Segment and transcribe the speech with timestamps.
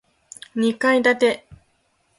[0.55, 1.47] 二階建て